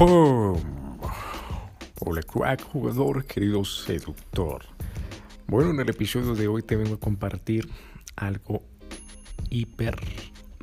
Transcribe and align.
¡Boom! 0.00 0.58
Hola 2.00 2.22
crack, 2.22 2.62
jugador, 2.62 3.26
querido 3.26 3.66
seductor. 3.66 4.64
Bueno, 5.46 5.72
en 5.72 5.80
el 5.80 5.90
episodio 5.90 6.34
de 6.34 6.48
hoy 6.48 6.62
te 6.62 6.74
vengo 6.74 6.94
a 6.94 6.98
compartir 6.98 7.68
algo 8.16 8.62
hiper, 9.50 9.98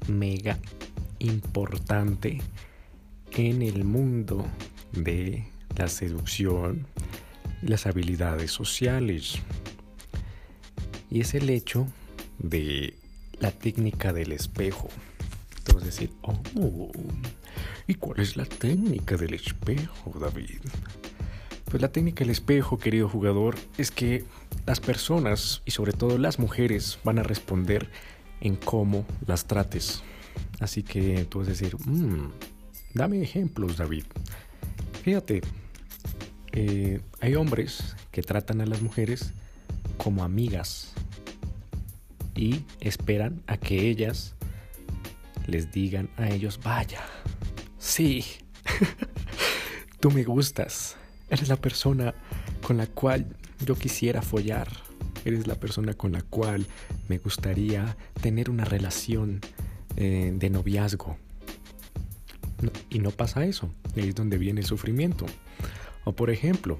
mega 0.07 0.57
importante 1.19 2.41
en 3.33 3.61
el 3.61 3.83
mundo 3.83 4.43
de 4.93 5.47
la 5.77 5.87
seducción 5.87 6.87
y 7.61 7.67
las 7.67 7.85
habilidades 7.85 8.49
sociales. 8.49 9.35
Y 11.11 11.21
es 11.21 11.35
el 11.35 11.51
hecho 11.51 11.85
de 12.39 12.95
la 13.39 13.51
técnica 13.51 14.13
del 14.13 14.31
espejo. 14.31 14.89
A 15.79 15.79
decir, 15.79 16.09
oh, 16.23 16.91
¿y 17.87 17.95
cuál 17.95 18.19
es 18.19 18.35
la 18.35 18.45
técnica 18.45 19.15
del 19.15 19.33
espejo, 19.33 20.19
David? 20.19 20.59
Pues 21.65 21.81
la 21.81 21.91
técnica 21.91 22.19
del 22.19 22.31
espejo, 22.31 22.77
querido 22.77 23.09
jugador, 23.09 23.55
es 23.77 23.91
que 23.91 24.25
las 24.65 24.79
personas 24.79 25.61
y 25.65 25.71
sobre 25.71 25.93
todo 25.93 26.17
las 26.17 26.39
mujeres 26.39 26.99
van 27.03 27.19
a 27.19 27.23
responder 27.23 27.89
en 28.41 28.55
cómo 28.55 29.05
las 29.25 29.45
trates. 29.45 30.03
Así 30.59 30.83
que 30.83 31.25
tú 31.25 31.39
vas 31.39 31.47
a 31.47 31.51
decir, 31.51 31.75
mmm, 31.85 32.29
dame 32.93 33.21
ejemplos, 33.21 33.77
David. 33.77 34.05
Fíjate, 35.03 35.41
eh, 36.51 37.01
hay 37.21 37.35
hombres 37.35 37.95
que 38.11 38.21
tratan 38.21 38.61
a 38.61 38.65
las 38.65 38.81
mujeres 38.81 39.31
como 39.97 40.23
amigas 40.23 40.93
y 42.35 42.63
esperan 42.79 43.41
a 43.47 43.57
que 43.57 43.89
ellas 43.89 44.35
les 45.47 45.71
digan 45.71 46.09
a 46.17 46.29
ellos, 46.29 46.59
vaya, 46.63 47.01
sí, 47.87 48.25
tú 49.99 50.11
me 50.11 50.23
gustas 50.23 50.97
Eres 51.29 51.49
la 51.49 51.57
persona 51.57 52.13
con 52.61 52.77
la 52.77 52.87
cual 52.87 53.35
yo 53.65 53.75
quisiera 53.75 54.21
follar. 54.21 54.69
Eres 55.25 55.45
la 55.45 55.55
persona 55.55 55.93
con 55.93 56.13
la 56.13 56.21
cual 56.21 56.65
me 57.09 57.17
gustaría 57.17 57.97
tener 58.21 58.49
una 58.49 58.63
relación 58.63 59.41
eh, 59.97 60.31
de 60.33 60.49
noviazgo. 60.49 61.17
y 62.89 62.99
no 62.99 63.11
pasa 63.11 63.45
eso. 63.45 63.69
Ahí 63.95 64.09
es 64.09 64.15
donde 64.15 64.37
viene 64.37 64.61
el 64.61 64.67
sufrimiento. 64.67 65.25
O 66.05 66.13
por 66.13 66.29
ejemplo, 66.29 66.79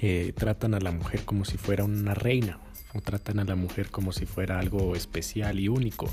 eh, 0.00 0.32
tratan 0.34 0.72
a 0.74 0.80
la 0.80 0.92
mujer 0.92 1.24
como 1.26 1.44
si 1.44 1.58
fuera 1.58 1.84
una 1.84 2.14
reina. 2.14 2.58
O 2.94 3.02
tratan 3.02 3.38
a 3.38 3.44
la 3.44 3.54
mujer 3.54 3.90
como 3.90 4.12
si 4.12 4.24
fuera 4.24 4.58
algo 4.58 4.96
especial 4.96 5.60
y 5.60 5.68
único. 5.68 6.08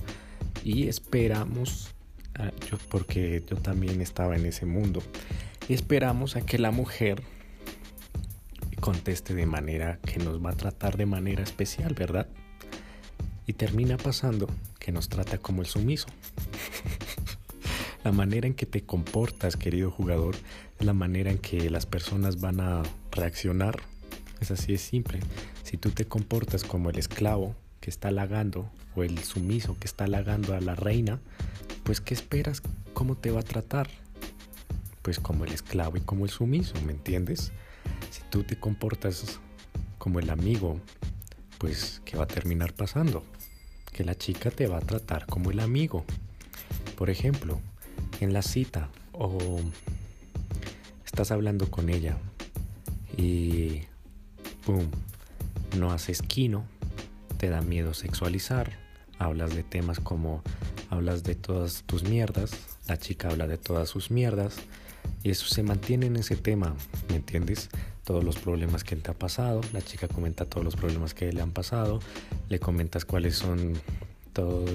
Y 0.66 0.90
esperamos, 0.90 1.93
yo, 2.70 2.78
porque 2.89 3.44
yo 3.50 3.58
también 3.58 4.02
estaba 4.02 4.36
en 4.36 4.45
ese 4.45 4.66
mundo 4.66 5.02
y 5.67 5.73
esperamos 5.73 6.36
a 6.36 6.42
que 6.42 6.58
la 6.58 6.72
mujer 6.72 7.22
conteste 8.84 9.34
de 9.34 9.45
manera 9.45 10.00
que 10.00 10.20
nos 10.20 10.44
va 10.44 10.50
a 10.50 10.58
tratar 10.58 10.98
de 10.98 11.06
manera 11.06 11.42
especial, 11.42 11.94
¿verdad? 11.94 12.28
Y 13.48 13.53
termina 13.53 13.95
pasando 13.95 14.50
que 14.78 14.92
nos 14.92 15.08
trata 15.08 15.38
como 15.38 15.62
el 15.62 15.67
sumiso. 15.67 16.08
la 18.03 18.12
manera 18.12 18.45
en 18.45 18.53
que 18.53 18.66
te 18.66 18.81
comportas, 18.81 19.56
querido 19.56 19.90
jugador, 19.90 20.36
es 20.80 20.86
la 20.86 20.94
manera 20.94 21.31
en 21.31 21.38
que 21.38 21.70
las 21.70 21.86
personas 21.86 22.42
van 22.42 22.59
a 22.59 22.84
reaccionar. 23.12 23.81
Es 24.42 24.52
así, 24.52 24.73
es 24.73 24.81
simple. 24.81 25.22
Si 25.64 25.78
tú 25.78 25.92
te 25.92 26.03
comportas 26.03 26.66
como 26.66 26.90
el 26.90 26.97
esclavo 26.97 27.56
que 27.80 27.90
está 27.90 28.09
halagando 28.09 28.70
o 28.95 29.03
el 29.03 29.20
sumiso 29.20 29.78
que 29.80 29.88
está 29.88 30.03
halagando 30.03 30.56
a 30.56 30.59
la 30.59 30.75
reina, 30.75 31.22
pues 31.84 32.02
¿qué 32.02 32.14
esperas? 32.14 32.62
¿Cómo 32.94 33.16
te 33.16 33.31
va 33.31 33.42
a 33.42 33.44
tratar? 33.44 33.89
pues 35.03 35.20
como 35.20 35.44
el 35.44 35.52
esclavo 35.52 35.98
y 35.98 36.02
como 36.02 36.25
el 36.25 36.31
sumiso, 36.31 36.73
¿me 36.86 36.94
entiendes? 36.94 37.52
Si 38.09 38.22
tú 38.30 38.44
te 38.44 38.58
comportas 38.58 39.40
como 40.00 40.19
el 40.19 40.30
amigo, 40.30 40.80
pues 41.59 42.02
¿qué 42.06 42.18
va 42.18 42.24
a 42.24 42.28
terminar 42.28 42.74
pasando? 42.74 43.24
Que 43.91 44.06
la 44.06 44.16
chica 44.16 44.50
te 44.50 44.66
va 44.66 44.78
a 44.78 44.81
tratar 44.81 45.25
como 45.28 45.52
el 45.52 45.59
amigo. 45.59 46.06
Por 46.97 47.09
ejemplo, 47.09 47.59
en 48.22 48.31
la 48.31 48.41
cita 48.41 48.90
o 49.12 49.59
estás 51.06 51.31
hablando 51.31 51.69
con 51.69 51.90
ella 51.90 52.18
y 53.18 53.81
¡pum! 54.66 54.88
No 55.78 55.91
haces 55.91 56.22
quino, 56.22 56.63
te 57.38 57.50
da 57.50 57.62
miedo 57.62 57.94
sexualizar, 57.94 58.72
hablas 59.19 59.53
de 59.53 59.63
temas 59.63 60.00
como 60.00 60.41
hablas 60.94 61.24
de 61.24 61.36
todas 61.36 61.84
tus 61.84 62.04
mierdas, 62.04 62.52
la 62.88 62.98
chica 62.98 63.30
habla 63.30 63.48
de 63.48 63.58
todas 63.58 63.90
sus 63.90 64.12
mierdas, 64.12 64.56
y 65.24 65.31
eso 65.31 65.48
se 65.48 65.64
mantiene 65.64 66.06
en 66.06 66.16
ese 66.16 66.36
tema, 66.36 66.76
¿me 67.09 67.16
entiendes? 67.16 67.70
Todos 68.04 68.24
los 68.24 68.38
problemas 68.38 68.84
que 68.84 68.96
te 68.96 69.12
ha 69.12 69.14
pasado, 69.14 69.62
la 69.74 69.82
chica 69.82 70.08
comenta 70.08 70.46
todos 70.46 70.64
los 70.64 70.76
problemas 70.76 71.14
que 71.14 71.32
le 71.32 71.42
han 71.42 71.52
pasado, 71.52 72.00
le 72.50 72.59
comentas 72.59 73.06
cuáles 73.06 73.36
son 73.36 73.74
todo 74.34 74.66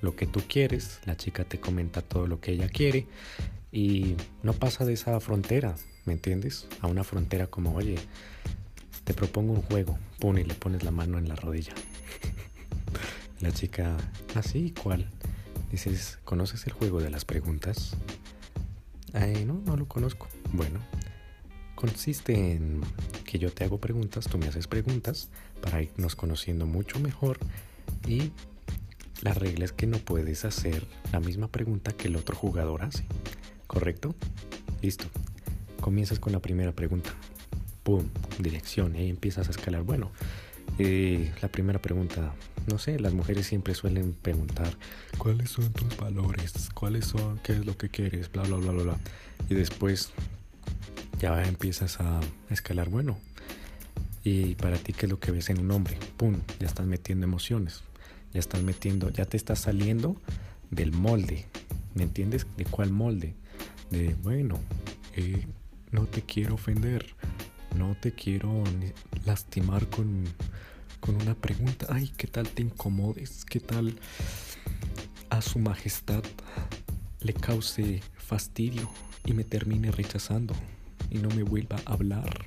lo 0.00 0.16
que 0.16 0.26
tú 0.26 0.42
quieres, 0.48 1.00
la 1.04 1.16
chica 1.16 1.44
te 1.44 1.60
comenta 1.60 2.02
todo 2.02 2.26
lo 2.26 2.40
que 2.40 2.52
ella 2.52 2.68
quiere 2.68 3.06
y 3.70 4.16
no 4.42 4.54
pasa 4.54 4.84
de 4.84 4.94
esa 4.94 5.20
frontera, 5.20 5.76
¿me 6.04 6.14
entiendes? 6.14 6.66
A 6.80 6.86
una 6.86 7.04
frontera 7.04 7.46
como, 7.46 7.74
oye, 7.74 7.96
te 9.04 9.14
propongo 9.14 9.52
un 9.52 9.62
juego, 9.62 9.98
pone 10.18 10.40
y 10.40 10.44
le 10.44 10.54
pones 10.54 10.82
la 10.82 10.90
mano 10.90 11.18
en 11.18 11.28
la 11.28 11.36
rodilla. 11.36 11.74
la 13.40 13.52
chica, 13.52 13.96
así, 14.34 14.72
¿cuál? 14.82 15.08
Dices, 15.70 16.18
¿conoces 16.24 16.66
el 16.66 16.72
juego 16.72 17.00
de 17.00 17.10
las 17.10 17.24
preguntas? 17.24 17.96
no, 19.46 19.60
no 19.64 19.76
lo 19.76 19.86
conozco. 19.86 20.28
Bueno, 20.52 20.80
consiste 21.74 22.54
en 22.54 22.80
que 23.24 23.38
yo 23.38 23.52
te 23.52 23.64
hago 23.64 23.78
preguntas, 23.78 24.26
tú 24.26 24.38
me 24.38 24.46
haces 24.46 24.66
preguntas 24.66 25.28
para 25.60 25.82
irnos 25.82 26.16
conociendo 26.16 26.66
mucho 26.66 26.98
mejor 27.00 27.38
y 28.06 28.32
la 29.22 29.34
regla 29.34 29.64
es 29.64 29.72
que 29.72 29.86
no 29.86 29.98
puedes 29.98 30.44
hacer 30.44 30.86
la 31.12 31.20
misma 31.20 31.48
pregunta 31.48 31.92
que 31.92 32.08
el 32.08 32.16
otro 32.16 32.36
jugador 32.36 32.82
hace. 32.82 33.04
¿Correcto? 33.66 34.14
Listo. 34.80 35.06
Comienzas 35.80 36.20
con 36.20 36.32
la 36.32 36.40
primera 36.40 36.72
pregunta. 36.72 37.10
¡Pum! 37.82 38.04
Dirección. 38.38 38.94
Y 38.94 39.08
empiezas 39.08 39.48
a 39.48 39.50
escalar. 39.50 39.82
Bueno, 39.82 40.12
eh, 40.78 41.32
la 41.42 41.48
primera 41.48 41.80
pregunta, 41.80 42.32
no 42.68 42.78
sé, 42.78 42.98
las 42.98 43.12
mujeres 43.12 43.46
siempre 43.46 43.74
suelen 43.74 44.12
preguntar, 44.12 44.76
¿cuáles 45.16 45.50
son 45.50 45.72
tus 45.72 45.96
valores? 45.96 46.70
¿Cuáles 46.74 47.06
son? 47.06 47.38
¿Qué 47.38 47.52
es 47.52 47.66
lo 47.66 47.76
que 47.76 47.88
quieres? 47.88 48.30
Bla, 48.30 48.42
bla, 48.42 48.56
bla, 48.56 48.72
bla, 48.72 48.82
bla. 48.82 48.98
Y 49.48 49.54
después 49.54 50.10
ya 51.18 51.42
empiezas 51.44 52.00
a 52.00 52.20
escalar, 52.50 52.88
bueno, 52.88 53.18
¿y 54.22 54.54
para 54.54 54.76
ti 54.76 54.92
qué 54.92 55.06
es 55.06 55.10
lo 55.10 55.18
que 55.18 55.32
ves 55.32 55.50
en 55.50 55.60
un 55.60 55.70
hombre? 55.70 55.98
¡Pum! 56.16 56.40
Ya 56.60 56.66
estás 56.66 56.86
metiendo 56.86 57.24
emociones, 57.24 57.82
ya 58.32 58.40
estás 58.40 58.62
metiendo, 58.62 59.10
ya 59.10 59.24
te 59.24 59.36
estás 59.36 59.60
saliendo 59.60 60.20
del 60.70 60.92
molde, 60.92 61.46
¿me 61.94 62.04
entiendes? 62.04 62.46
¿De 62.56 62.64
cuál 62.64 62.90
molde? 62.90 63.34
De, 63.90 64.14
bueno, 64.22 64.58
eh, 65.14 65.46
no 65.90 66.06
te 66.06 66.22
quiero 66.22 66.54
ofender, 66.54 67.14
no 67.76 67.96
te 68.00 68.12
quiero 68.12 68.62
lastimar 69.24 69.88
con 69.88 70.24
con 71.00 71.16
una 71.16 71.34
pregunta, 71.34 71.86
ay, 71.90 72.12
¿qué 72.16 72.26
tal 72.26 72.48
te 72.48 72.62
incomodes? 72.62 73.44
¿Qué 73.44 73.60
tal 73.60 73.98
a 75.30 75.42
su 75.42 75.58
majestad 75.58 76.22
le 77.20 77.32
cause 77.32 78.02
fastidio 78.16 78.90
y 79.24 79.32
me 79.32 79.44
termine 79.44 79.90
rechazando 79.90 80.54
y 81.10 81.18
no 81.18 81.28
me 81.30 81.42
vuelva 81.42 81.76
a 81.84 81.92
hablar? 81.92 82.46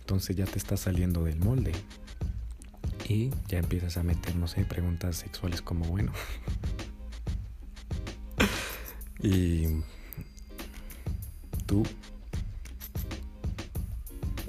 Entonces 0.00 0.36
ya 0.36 0.44
te 0.44 0.58
estás 0.58 0.80
saliendo 0.80 1.24
del 1.24 1.38
molde 1.38 1.72
y 3.08 3.30
ya 3.48 3.58
empiezas 3.58 3.96
a 3.96 4.02
meter, 4.02 4.36
no 4.36 4.48
sé, 4.48 4.64
preguntas 4.64 5.16
sexuales 5.16 5.62
como, 5.62 5.84
bueno. 5.86 6.12
y 9.22 9.82
tú, 11.66 11.82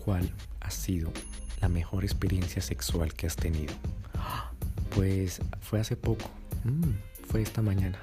¿cuál 0.04 0.32
ha 0.60 0.72
sido 0.72 1.12
la 1.64 1.70
mejor 1.70 2.04
experiencia 2.04 2.62
sexual 2.62 3.14
que 3.14 3.26
has 3.26 3.38
tenido? 3.38 3.74
Pues 4.94 5.40
fue 5.62 5.80
hace 5.80 5.96
poco. 5.96 6.30
Mm, 6.66 6.92
fue 7.30 7.42
esta 7.42 7.62
mañana. 7.62 7.98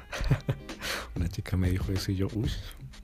Una 1.15 1.29
chica 1.29 1.59
me 1.59 1.71
dijo 1.71 1.93
eso 1.93 2.11
y 2.11 2.17
yo, 2.17 2.29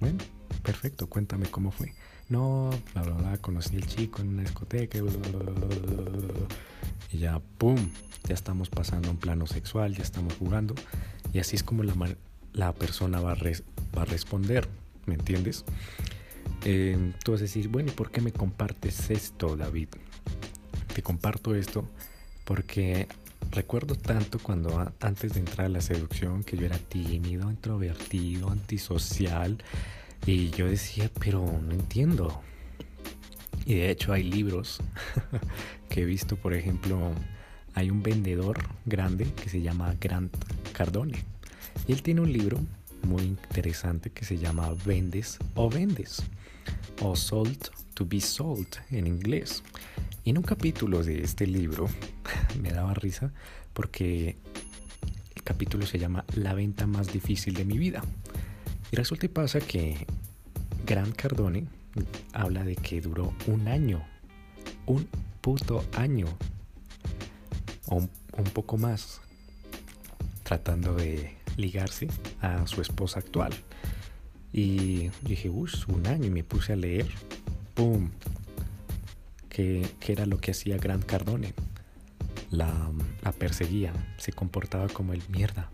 bueno, 0.00 0.18
perfecto, 0.62 1.10
cuéntame 1.10 1.46
cómo 1.50 1.70
fue. 1.72 1.92
No, 2.30 2.70
bla, 2.94 3.02
bla, 3.02 3.14
bla, 3.16 3.36
conocí 3.36 3.76
al 3.76 3.86
chico 3.86 4.22
en 4.22 4.28
una 4.28 4.42
discoteca, 4.42 4.98
y 7.12 7.18
ya, 7.18 7.38
¡pum! 7.58 7.76
Ya 8.24 8.34
estamos 8.34 8.70
pasando 8.70 9.08
a 9.08 9.10
un 9.10 9.18
plano 9.18 9.46
sexual, 9.46 9.94
ya 9.94 10.02
estamos 10.02 10.34
jugando, 10.38 10.74
y 11.34 11.38
así 11.38 11.56
es 11.56 11.62
como 11.62 11.82
la, 11.82 11.94
la 12.54 12.72
persona 12.72 13.20
va 13.20 13.32
a, 13.32 13.36
va 13.36 14.02
a 14.02 14.04
responder, 14.06 14.66
¿me 15.04 15.14
entiendes? 15.16 15.66
Eh, 16.64 17.12
tú 17.22 17.32
vas 17.32 17.42
decir, 17.42 17.68
bueno, 17.68 17.90
¿y 17.90 17.94
por 17.94 18.10
qué 18.10 18.22
me 18.22 18.32
compartes 18.32 19.10
esto, 19.10 19.54
David? 19.54 19.88
Te 20.96 21.02
comparto 21.02 21.54
esto 21.54 21.86
porque 22.46 23.06
recuerdo 23.50 23.96
tanto 23.96 24.38
cuando 24.38 24.94
antes 25.00 25.34
de 25.34 25.40
entrar 25.40 25.66
a 25.66 25.68
la 25.68 25.82
seducción 25.82 26.42
que 26.42 26.56
yo 26.56 26.64
era 26.64 26.78
tímido, 26.78 27.50
introvertido, 27.50 28.48
antisocial, 28.50 29.62
Y 30.24 30.48
yo 30.52 30.66
decía, 30.66 31.10
pero 31.20 31.44
no 31.62 31.72
entiendo. 31.72 32.40
Y 33.66 33.74
de 33.74 33.90
hecho 33.90 34.14
hay 34.14 34.22
libros 34.22 34.80
que 35.90 36.00
he 36.00 36.04
visto, 36.06 36.36
por 36.36 36.54
ejemplo, 36.54 37.12
hay 37.74 37.90
un 37.90 38.02
vendedor 38.02 38.56
grande 38.86 39.26
que 39.34 39.50
se 39.50 39.60
llama 39.60 39.94
Grant 40.00 40.34
Cardone. 40.72 41.22
Y 41.86 41.92
él 41.92 42.02
tiene 42.02 42.22
un 42.22 42.32
libro 42.32 42.58
muy 43.02 43.22
interesante 43.22 44.08
que 44.08 44.24
se 44.24 44.38
llama 44.38 44.74
Vendes 44.86 45.36
o 45.56 45.68
Vendes. 45.68 46.22
O 47.02 47.14
Sold 47.14 47.68
to 47.92 48.06
be 48.06 48.18
Sold 48.18 48.78
en 48.90 49.06
inglés. 49.06 49.62
Y 50.26 50.30
en 50.30 50.38
un 50.38 50.42
capítulo 50.42 51.04
de 51.04 51.22
este 51.22 51.46
libro 51.46 51.88
me 52.60 52.72
daba 52.72 52.94
risa 52.94 53.32
porque 53.72 54.36
el 55.36 55.42
capítulo 55.44 55.86
se 55.86 56.00
llama 56.00 56.24
La 56.34 56.52
venta 56.52 56.88
más 56.88 57.12
difícil 57.12 57.54
de 57.54 57.64
mi 57.64 57.78
vida. 57.78 58.02
Y 58.90 58.96
resulta 58.96 59.26
y 59.26 59.28
pasa 59.28 59.60
que 59.60 60.04
Grant 60.84 61.14
Cardone 61.14 61.68
habla 62.32 62.64
de 62.64 62.74
que 62.74 63.00
duró 63.00 63.32
un 63.46 63.68
año, 63.68 64.04
un 64.86 65.06
puto 65.40 65.84
año, 65.96 66.26
o 67.86 67.94
un, 67.98 68.44
poco 68.52 68.78
más, 68.78 69.20
tratando 70.42 70.96
de 70.96 71.36
ligarse 71.56 72.08
a 72.40 72.66
su 72.66 72.82
esposa 72.82 73.20
actual. 73.20 73.52
Y 74.52 75.08
dije, 75.22 75.50
uff, 75.50 75.88
un 75.88 76.04
año 76.08 76.26
y 76.26 76.30
me 76.30 76.42
puse 76.42 76.72
a 76.72 76.76
leer. 76.76 77.06
¡Pum! 77.74 78.10
¿Qué, 79.56 79.88
era 80.06 80.26
lo 80.26 80.36
que 80.36 80.50
hacía 80.50 80.76
Grant 80.76 81.06
Cardone? 81.06 81.54
La 82.50 82.92
perseguía, 83.38 83.90
se 84.18 84.30
comportaba 84.30 84.86
como 84.88 85.14
el 85.14 85.22
mierda 85.30 85.70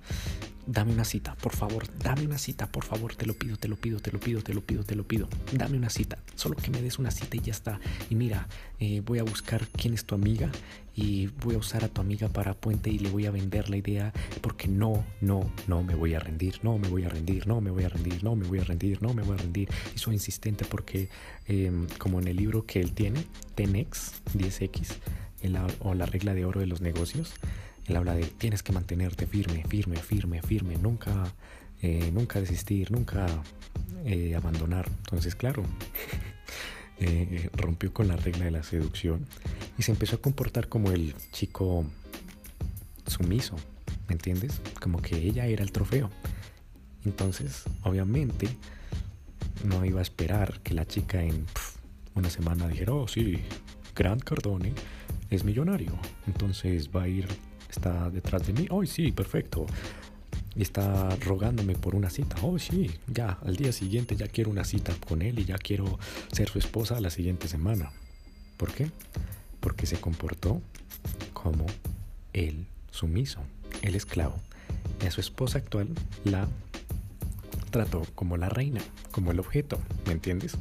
dame 0.67 0.93
una 0.93 1.05
cita, 1.05 1.35
por 1.37 1.55
favor, 1.55 1.87
dame 1.99 2.26
una 2.26 2.38
cita, 2.38 2.67
por 2.70 2.85
favor, 2.85 3.14
te 3.14 3.26
lo 3.26 3.35
pido, 3.35 3.56
te 3.56 3.69
lo 3.69 3.76
pido, 3.76 4.00
te 4.00 4.11
lo 4.11 4.20
pido, 4.20 4.43
te 4.43 4.55
lo 4.55 4.61
pido, 4.61 4.85
te 4.85 4.94
lo 4.94 5.06
pido, 5.06 5.29
dame 5.53 5.76
una 5.76 5.91
cita, 5.91 6.19
solo 6.35 6.56
que 6.56 6.70
me 6.70 6.82
des 6.82 6.99
una 6.99 7.11
cita 7.11 7.37
y 7.37 7.41
ya 7.41 7.53
está. 7.53 7.81
Y 8.11 8.14
mira, 8.14 8.49
eh, 8.79 9.03
voy 9.05 9.19
a 9.19 9.23
buscar 9.23 9.67
quién 9.69 9.94
es 9.94 10.05
tu 10.05 10.14
amiga 10.14 10.50
y 10.94 11.29
voy 11.43 11.55
a 11.55 11.59
usar 11.59 11.85
a 11.85 11.88
tu 11.88 12.00
amiga 12.00 12.29
para 12.29 12.55
puente 12.55 12.91
y 12.91 12.99
le 12.99 13.11
voy 13.11 13.26
a 13.26 13.31
vender 13.31 13.70
la 13.70 13.76
idea 13.76 14.12
porque 14.41 14.69
no, 14.69 15.05
no, 15.20 15.50
no 15.67 15.82
me 15.82 15.94
voy 15.94 16.14
a 16.14 16.20
rendir, 16.20 16.61
no 16.62 16.79
me 16.79 16.88
voy 16.88 17.05
a 17.05 17.08
rendir, 17.08 17.47
no 17.47 17.61
me 17.61 17.70
voy 17.70 17.85
a 17.85 17.88
rendir, 17.88 18.23
no 18.23 18.37
me 18.37 18.47
voy 18.47 18.58
a 18.58 18.65
rendir, 18.65 19.03
no 19.03 19.15
me 19.15 19.23
voy 19.23 19.35
a 19.35 19.38
rendir. 19.38 19.69
Y 19.94 19.99
soy 19.99 20.15
insistente 20.15 20.65
porque 20.65 21.08
em, 21.47 21.87
como 21.99 22.20
en 22.20 22.29
el 22.29 22.37
libro 22.37 22.67
que 22.67 22.81
él 22.81 22.93
tiene, 22.93 23.25
Tenex 23.55 24.23
10X, 24.37 24.97
o 25.81 25.94
la 25.94 26.06
regla 26.06 26.35
de 26.35 26.44
oro 26.44 26.61
de 26.61 26.67
los 26.67 26.81
negocios, 26.81 27.32
él 27.87 27.96
habla 27.96 28.14
de 28.14 28.25
tienes 28.25 28.62
que 28.62 28.73
mantenerte 28.73 29.26
firme, 29.26 29.64
firme, 29.69 29.96
firme, 29.96 30.40
firme, 30.43 30.76
nunca, 30.76 31.32
eh, 31.81 32.11
nunca 32.12 32.40
desistir, 32.40 32.90
nunca 32.90 33.26
eh, 34.05 34.34
abandonar. 34.37 34.88
Entonces, 34.99 35.34
claro, 35.34 35.64
eh, 36.99 37.50
rompió 37.55 37.93
con 37.93 38.08
la 38.08 38.17
regla 38.17 38.44
de 38.44 38.50
la 38.52 38.62
seducción 38.62 39.26
y 39.79 39.82
se 39.82 39.93
empezó 39.93 40.17
a 40.17 40.20
comportar 40.20 40.69
como 40.69 40.93
el 40.93 41.14
chico 41.32 41.84
sumiso, 43.06 43.56
¿me 44.08 44.14
entiendes? 44.14 44.61
Como 44.81 45.02
que 45.02 45.17
ella 45.17 45.46
era 45.46 45.64
el 45.64 45.73
trofeo. 45.73 46.11
Entonces, 47.05 47.64
obviamente, 47.82 48.49
no 49.64 49.84
iba 49.84 49.99
a 49.99 50.02
esperar 50.02 50.61
que 50.61 50.75
la 50.75 50.87
chica 50.87 51.23
en 51.23 51.46
una 52.14 52.31
semana 52.31 52.69
dijera, 52.69 52.93
oh 52.93 53.08
sí, 53.08 53.40
Grant 53.96 54.23
Cardone 54.23 54.73
es 55.31 55.44
millonario, 55.44 55.99
entonces 56.26 56.90
va 56.94 57.05
a 57.05 57.08
ir 57.08 57.26
está 57.72 58.10
detrás 58.10 58.46
de 58.46 58.52
mí. 58.52 58.66
Oh, 58.70 58.84
sí, 58.84 59.12
perfecto. 59.12 59.66
Y 60.54 60.62
está 60.62 61.08
rogándome 61.16 61.74
por 61.74 61.94
una 61.94 62.10
cita. 62.10 62.36
Oh, 62.42 62.58
sí, 62.58 62.90
ya, 63.06 63.38
al 63.44 63.56
día 63.56 63.72
siguiente 63.72 64.16
ya 64.16 64.28
quiero 64.28 64.50
una 64.50 64.64
cita 64.64 64.94
con 65.08 65.22
él 65.22 65.38
y 65.38 65.44
ya 65.44 65.56
quiero 65.58 65.98
ser 66.30 66.48
su 66.48 66.58
esposa 66.58 67.00
la 67.00 67.10
siguiente 67.10 67.48
semana. 67.48 67.90
¿Por 68.56 68.72
qué? 68.72 68.90
Porque 69.60 69.86
se 69.86 69.98
comportó 69.98 70.60
como 71.32 71.66
el 72.32 72.66
sumiso, 72.90 73.40
el 73.80 73.94
esclavo. 73.94 74.36
Y 75.02 75.06
a 75.06 75.10
su 75.10 75.20
esposa 75.20 75.58
actual 75.58 75.88
la 76.24 76.48
trató 77.70 78.06
como 78.14 78.36
la 78.36 78.50
reina, 78.50 78.82
como 79.10 79.32
el 79.32 79.40
objeto, 79.40 79.80
¿me 80.06 80.12
entiendes? 80.12 80.56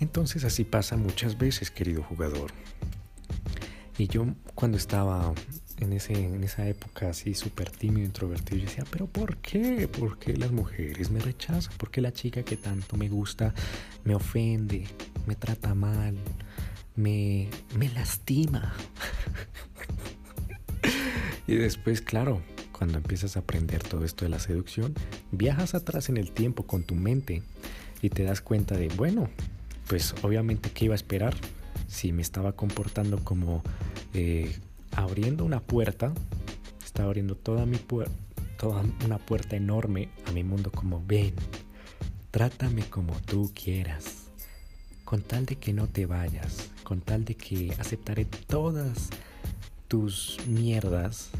Entonces 0.00 0.44
así 0.44 0.64
pasa 0.64 0.96
muchas 0.96 1.36
veces, 1.36 1.70
querido 1.70 2.02
jugador. 2.02 2.52
Y 3.98 4.06
yo 4.06 4.26
cuando 4.54 4.78
estaba 4.78 5.32
en, 5.82 5.92
ese, 5.92 6.12
en 6.12 6.42
esa 6.44 6.66
época 6.66 7.10
así 7.10 7.34
súper 7.34 7.70
tímido, 7.70 8.06
introvertido, 8.06 8.58
yo 8.58 8.64
decía, 8.66 8.84
pero 8.90 9.06
¿por 9.06 9.36
qué? 9.38 9.88
¿Por 9.88 10.18
qué 10.18 10.36
las 10.36 10.52
mujeres 10.52 11.10
me 11.10 11.20
rechazan? 11.20 11.72
¿Por 11.76 11.90
qué 11.90 12.00
la 12.00 12.12
chica 12.12 12.42
que 12.42 12.56
tanto 12.56 12.96
me 12.96 13.08
gusta 13.08 13.52
me 14.04 14.14
ofende, 14.14 14.86
me 15.26 15.34
trata 15.34 15.74
mal, 15.74 16.16
me, 16.94 17.48
me 17.76 17.88
lastima? 17.90 18.74
y 21.46 21.56
después, 21.56 22.00
claro, 22.00 22.40
cuando 22.70 22.98
empiezas 22.98 23.36
a 23.36 23.40
aprender 23.40 23.82
todo 23.82 24.04
esto 24.04 24.24
de 24.24 24.30
la 24.30 24.38
seducción, 24.38 24.94
viajas 25.30 25.74
atrás 25.74 26.08
en 26.08 26.16
el 26.16 26.32
tiempo 26.32 26.64
con 26.64 26.84
tu 26.84 26.94
mente 26.94 27.42
y 28.00 28.10
te 28.10 28.22
das 28.22 28.40
cuenta 28.40 28.76
de, 28.76 28.88
bueno, 28.88 29.28
pues 29.88 30.14
obviamente, 30.22 30.70
¿qué 30.70 30.86
iba 30.86 30.94
a 30.94 30.96
esperar? 30.96 31.34
Si 31.88 32.12
me 32.12 32.22
estaba 32.22 32.52
comportando 32.52 33.22
como... 33.22 33.62
Eh, 34.14 34.54
abriendo 34.96 35.44
una 35.44 35.60
puerta, 35.60 36.12
está 36.84 37.04
abriendo 37.04 37.36
toda 37.36 37.66
mi 37.66 37.78
puerta, 37.78 38.14
toda 38.58 38.84
una 39.04 39.18
puerta 39.18 39.56
enorme 39.56 40.08
a 40.26 40.32
mi 40.32 40.44
mundo 40.44 40.70
como 40.70 41.02
ven, 41.04 41.34
trátame 42.30 42.82
como 42.84 43.14
tú 43.20 43.50
quieras, 43.54 44.28
con 45.04 45.22
tal 45.22 45.46
de 45.46 45.56
que 45.56 45.72
no 45.72 45.86
te 45.86 46.06
vayas, 46.06 46.70
con 46.82 47.00
tal 47.00 47.24
de 47.24 47.34
que 47.36 47.74
aceptaré 47.78 48.24
todas 48.24 49.10
tus 49.88 50.38
mierdas, 50.46 51.30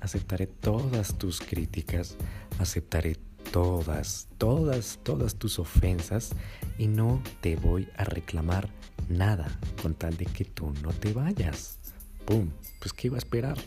aceptaré 0.00 0.46
todas 0.46 1.16
tus 1.18 1.40
críticas, 1.40 2.16
aceptaré 2.58 3.16
todas, 3.52 4.26
todas, 4.36 4.98
todas 5.02 5.36
tus 5.36 5.58
ofensas 5.58 6.32
y 6.76 6.88
no 6.88 7.22
te 7.40 7.56
voy 7.56 7.88
a 7.96 8.04
reclamar 8.04 8.68
nada 9.08 9.46
con 9.80 9.94
tal 9.94 10.16
de 10.16 10.26
que 10.26 10.44
tú 10.44 10.72
no 10.82 10.92
te 10.92 11.12
vayas. 11.12 11.83
¡Pum! 12.24 12.48
Pues 12.78 12.92
¿qué 12.92 13.08
iba 13.08 13.16
a 13.16 13.18
esperar? 13.18 13.58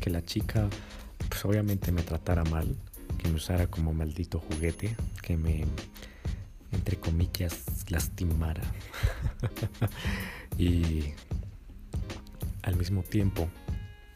Que 0.00 0.10
la 0.10 0.24
chica, 0.24 0.68
pues 1.28 1.44
obviamente 1.44 1.92
me 1.92 2.02
tratara 2.02 2.44
mal, 2.44 2.76
que 3.18 3.28
me 3.28 3.36
usara 3.36 3.66
como 3.66 3.92
maldito 3.92 4.40
juguete, 4.40 4.96
que 5.22 5.36
me, 5.36 5.64
entre 6.72 6.96
comillas, 6.98 7.64
lastimara. 7.88 8.62
y 10.58 11.12
al 12.62 12.76
mismo 12.76 13.02
tiempo, 13.02 13.48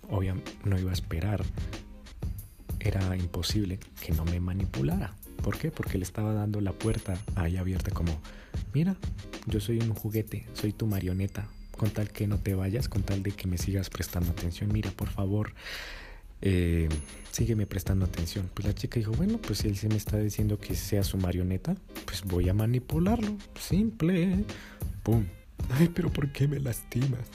obviamente 0.09 0.53
no 0.65 0.79
iba 0.79 0.91
a 0.91 0.95
esperar, 0.95 1.45
era 2.81 3.17
imposible 3.17 3.79
que 4.01 4.13
no 4.13 4.25
me 4.25 4.41
manipulara. 4.41 5.15
¿Por 5.43 5.59
qué? 5.59 5.71
Porque 5.71 5.99
le 5.99 6.05
estaba 6.05 6.33
dando 6.33 6.61
la 6.61 6.73
puerta 6.73 7.19
ahí 7.35 7.57
abierta 7.57 7.91
como, 7.91 8.19
mira, 8.73 8.97
yo 9.47 9.61
soy 9.61 9.79
un 9.79 9.95
juguete, 9.95 10.47
soy 10.55 10.73
tu 10.73 10.87
marioneta, 10.87 11.49
con 11.77 11.91
tal 11.91 12.11
que 12.11 12.27
no 12.27 12.39
te 12.39 12.55
vayas, 12.55 12.89
con 12.89 13.03
tal 13.03 13.23
de 13.23 13.33
que 13.33 13.47
me 13.47 13.59
sigas 13.59 13.91
prestando 13.91 14.31
atención. 14.31 14.73
Mira, 14.73 14.91
por 14.91 15.09
favor, 15.09 15.53
eh, 16.43 16.89
sígueme 17.31 17.67
prestando 17.67 18.05
atención. 18.05 18.51
Pues 18.53 18.67
la 18.67 18.75
chica 18.75 18.99
dijo, 18.99 19.13
bueno, 19.13 19.39
pues 19.39 19.61
si 19.61 19.69
él 19.69 19.77
se 19.77 19.89
me 19.89 19.97
está 19.97 20.19
diciendo 20.19 20.59
que 20.59 20.75
sea 20.75 21.03
su 21.03 21.17
marioneta, 21.19 21.77
pues 22.05 22.25
voy 22.25 22.49
a 22.49 22.55
manipularlo. 22.55 23.37
Simple. 23.61 24.45
¡Pum! 25.03 25.25
Ay, 25.71 25.91
pero 25.95 26.13
¿por 26.13 26.33
qué 26.33 26.49
me 26.49 26.61
lastimas? 26.61 27.27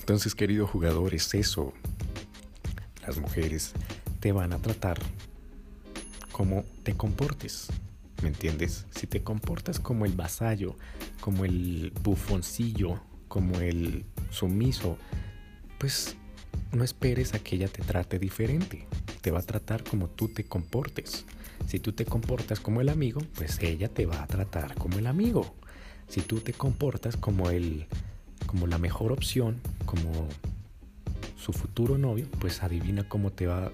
Entonces, 0.00 0.34
querido 0.34 0.66
jugador, 0.66 1.14
es 1.14 1.34
eso. 1.34 1.72
Las 3.06 3.18
mujeres 3.18 3.72
te 4.20 4.32
van 4.32 4.52
a 4.52 4.58
tratar 4.58 4.98
como 6.32 6.64
te 6.82 6.94
comportes. 6.94 7.68
¿Me 8.22 8.28
entiendes? 8.28 8.86
Si 8.90 9.06
te 9.06 9.22
comportas 9.22 9.78
como 9.78 10.04
el 10.04 10.12
vasallo, 10.12 10.76
como 11.20 11.44
el 11.44 11.92
bufoncillo, 12.02 13.00
como 13.28 13.60
el 13.60 14.04
sumiso, 14.30 14.98
pues 15.78 16.16
no 16.72 16.82
esperes 16.82 17.34
a 17.34 17.38
que 17.38 17.56
ella 17.56 17.68
te 17.68 17.82
trate 17.82 18.18
diferente. 18.18 18.86
Te 19.20 19.30
va 19.30 19.38
a 19.38 19.42
tratar 19.42 19.84
como 19.84 20.08
tú 20.08 20.28
te 20.28 20.44
comportes. 20.44 21.24
Si 21.66 21.78
tú 21.78 21.92
te 21.92 22.04
comportas 22.04 22.60
como 22.60 22.80
el 22.80 22.88
amigo, 22.88 23.20
pues 23.36 23.58
ella 23.62 23.88
te 23.88 24.06
va 24.06 24.22
a 24.22 24.26
tratar 24.26 24.74
como 24.74 24.98
el 24.98 25.06
amigo. 25.06 25.54
Si 26.08 26.20
tú 26.20 26.40
te 26.40 26.52
comportas 26.52 27.16
como 27.16 27.50
el 27.50 27.86
como 28.46 28.66
la 28.66 28.78
mejor 28.78 29.12
opción, 29.12 29.60
como 29.84 30.26
su 31.36 31.52
futuro 31.52 31.98
novio, 31.98 32.26
pues 32.40 32.62
adivina 32.62 33.06
cómo 33.08 33.30
te 33.30 33.46
va 33.46 33.70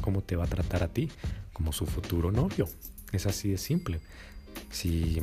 cómo 0.00 0.22
te 0.22 0.36
va 0.36 0.44
a 0.44 0.48
tratar 0.48 0.82
a 0.82 0.88
ti, 0.88 1.10
como 1.52 1.72
su 1.72 1.86
futuro 1.86 2.30
novio. 2.30 2.68
Es 3.12 3.26
así 3.26 3.50
de 3.50 3.58
simple. 3.58 4.00
Si 4.70 5.20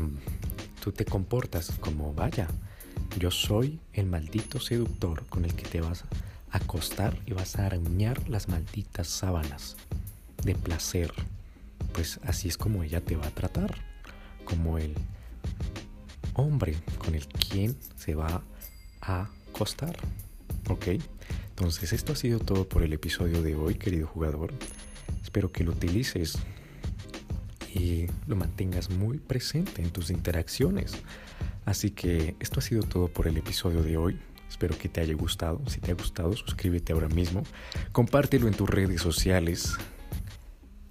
tú 0.84 0.92
te 0.92 1.06
comportas 1.06 1.72
como, 1.80 2.14
vaya, 2.14 2.48
yo 3.18 3.32
soy 3.32 3.80
el 3.94 4.06
maldito 4.06 4.60
seductor 4.60 5.26
con 5.28 5.46
el 5.46 5.54
que 5.56 5.68
te 5.68 5.82
vas 5.82 6.04
a 6.52 6.58
acostar 6.58 7.18
y 7.26 7.34
vas 7.34 7.58
a 7.58 7.66
arañar 7.66 8.30
las 8.30 8.48
malditas 8.48 9.08
sábanas 9.08 9.76
de 10.44 10.56
placer, 10.56 11.12
pues 11.94 12.20
así 12.24 12.48
es 12.48 12.58
como 12.58 12.84
ella 12.84 13.02
te 13.02 13.16
va 13.16 13.28
a 13.28 13.32
tratar, 13.32 13.76
como 14.46 14.78
el 14.78 14.94
hombre 16.34 16.76
con 16.98 17.16
el 17.16 17.28
quien 17.28 17.76
se 17.98 18.16
va 18.16 18.44
a 19.02 19.30
acostar. 19.50 19.98
¿Ok? 20.70 20.88
Entonces 21.50 21.92
esto 21.92 22.14
ha 22.14 22.16
sido 22.16 22.40
todo 22.40 22.70
por 22.70 22.84
el 22.84 22.94
episodio 22.94 23.42
de 23.42 23.56
hoy, 23.56 23.76
querido 23.76 24.08
jugador. 24.08 24.54
Espero 25.24 25.52
que 25.52 25.64
lo 25.64 25.72
utilices 25.72 26.38
y 27.74 28.08
lo 28.28 28.36
mantengas 28.36 28.90
muy 28.90 29.20
presente 29.20 29.82
en 29.82 29.92
tus 29.92 30.10
interacciones. 30.10 30.94
Así 31.66 31.92
que 31.92 32.36
esto 32.40 32.60
ha 32.60 32.64
sido 32.64 32.84
todo 32.84 33.08
por 33.08 33.28
el 33.28 33.38
episodio 33.38 33.84
de 33.84 33.98
hoy. 33.98 34.20
Espero 34.50 34.78
que 34.78 34.90
te 34.90 35.02
haya 35.02 35.14
gustado. 35.14 35.62
Si 35.68 35.80
te 35.80 35.92
ha 35.92 35.94
gustado, 35.94 36.36
suscríbete 36.36 36.94
ahora 36.94 37.10
mismo. 37.10 37.44
Compártelo 37.92 38.48
en 38.48 38.56
tus 38.56 38.70
redes 38.70 39.02
sociales. 39.02 39.78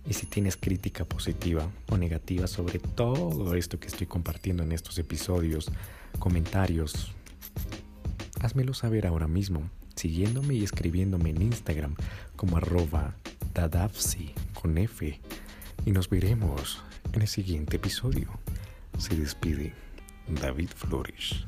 Y 0.06 0.14
si 0.14 0.26
tienes 0.26 0.56
crítica 0.56 1.04
positiva 1.04 1.68
o 1.90 1.99
negativa 1.99 2.47
sobre 2.47 2.78
todo 2.78 3.54
esto 3.54 3.78
que 3.78 3.88
estoy 3.88 4.06
compartiendo 4.06 4.62
en 4.62 4.73
estos 4.73 4.99
episodios, 4.99 5.70
comentarios, 6.18 7.12
házmelo 8.40 8.73
saber 8.73 9.06
ahora 9.06 9.28
mismo, 9.28 9.68
siguiéndome 9.97 10.54
y 10.54 10.64
escribiéndome 10.64 11.30
en 11.30 11.42
Instagram 11.42 11.94
como 12.37 12.56
arroba 12.56 13.16
dadafsi 13.52 14.32
con 14.54 14.78
F. 14.78 15.20
Y 15.88 15.90
nos 15.90 16.11
veremos 16.11 16.83
en 17.14 17.23
el 17.23 17.28
siguiente 17.28 17.76
episodio. 17.76 18.28
Se 18.99 19.16
despide 19.16 19.73
David 20.28 20.68
Flores. 20.76 21.47